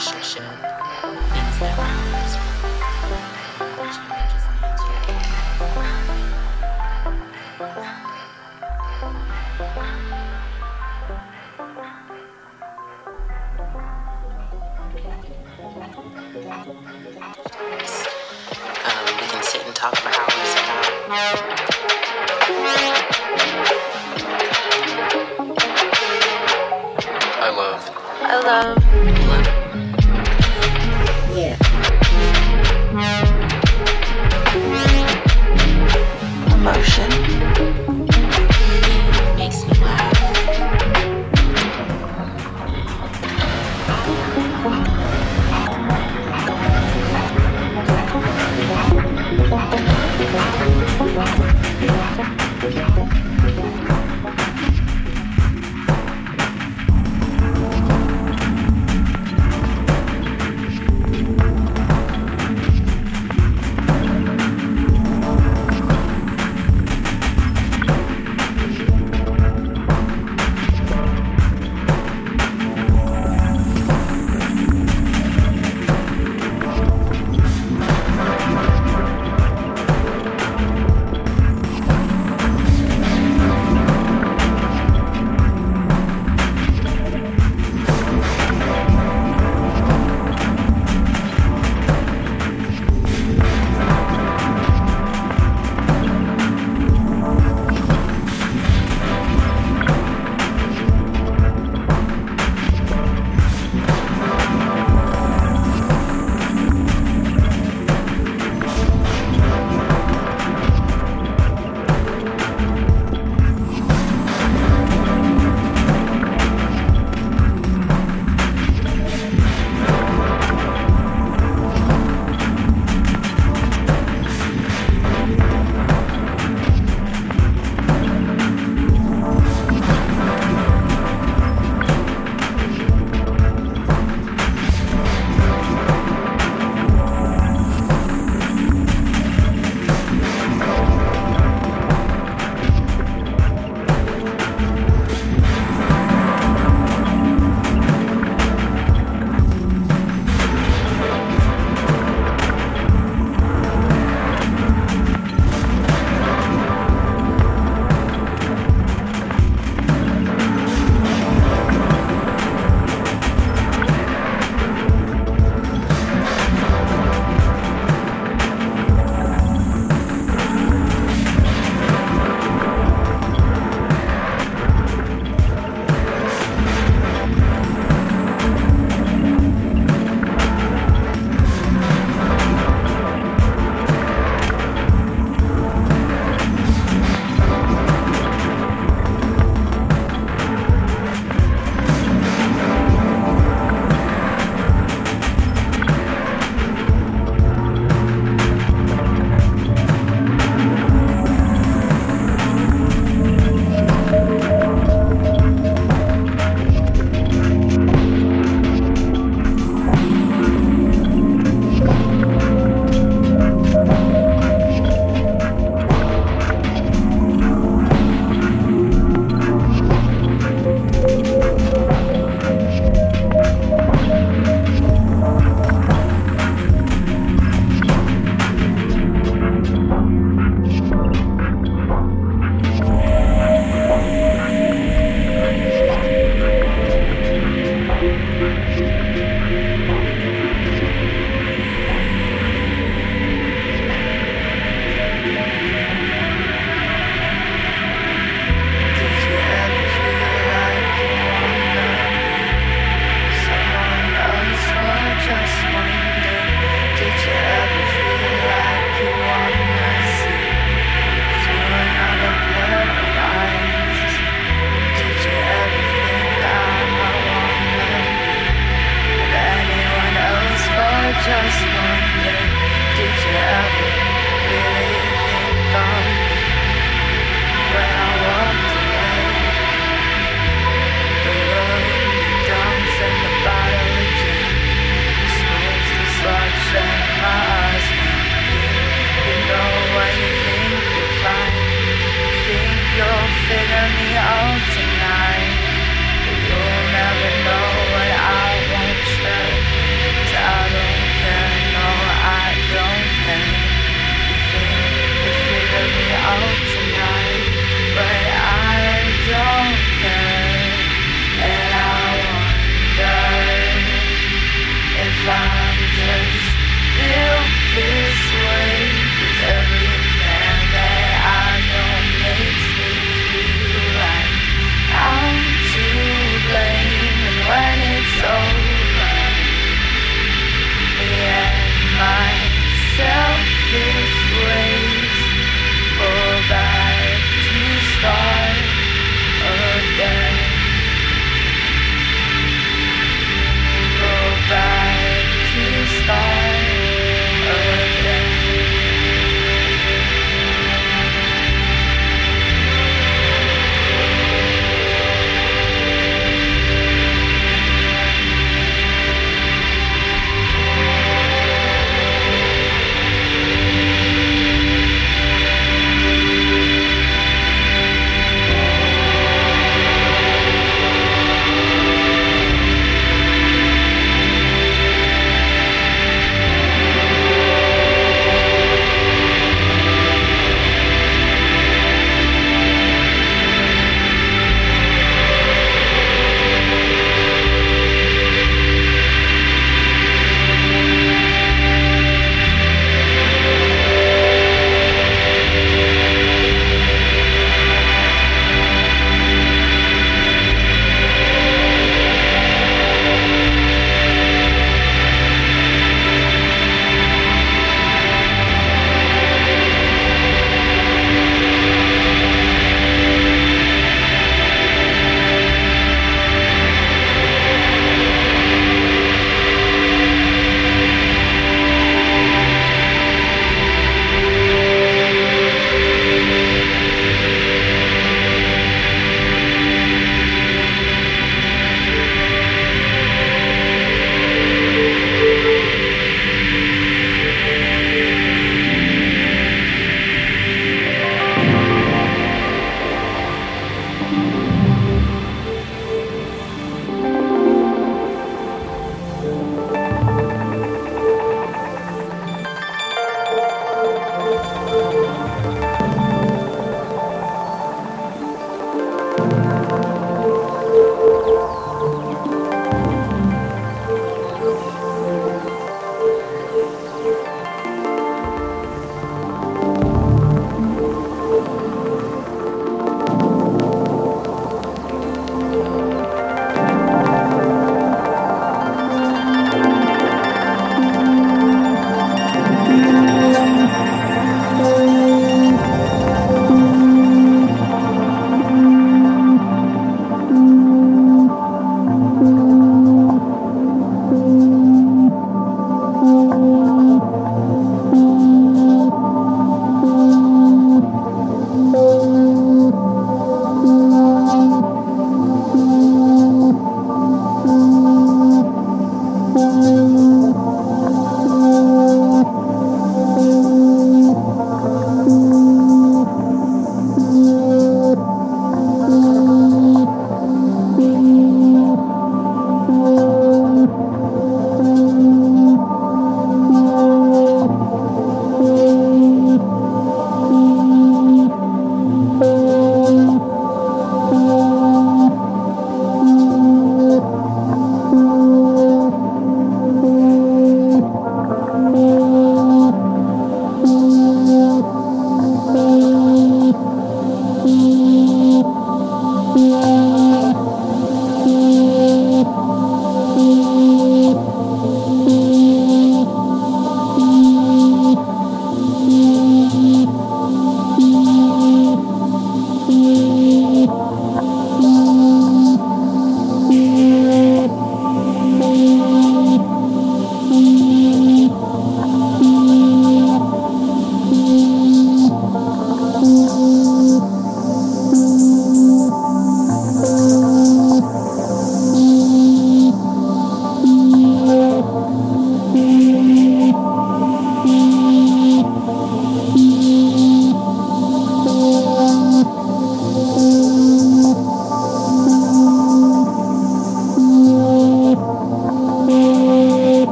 we 0.00 0.06
can 19.26 19.42
sit 19.42 19.66
and 19.66 19.74
talk 19.76 19.94
for 19.96 20.08
hours. 20.08 20.50
I 27.36 27.50
love. 27.54 27.90
I 28.22 28.40
love. 28.40 29.39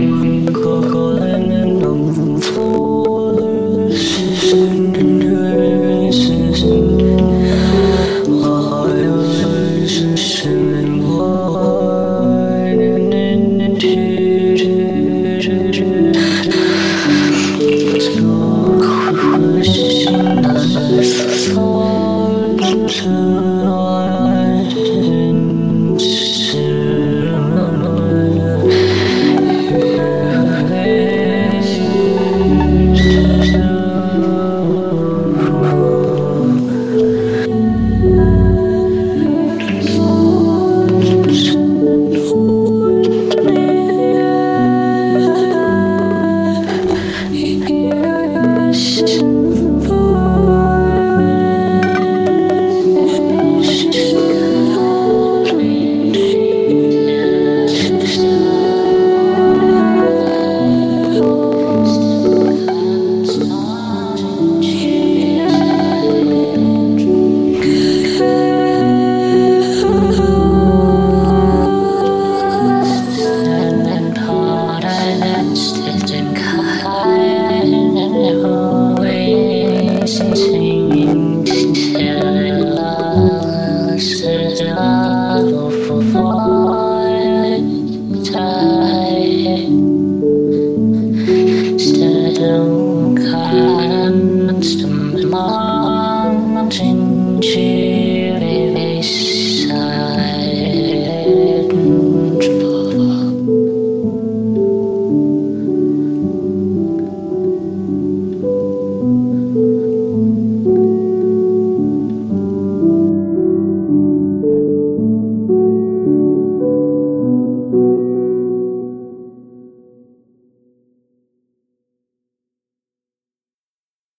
And 0.00 0.39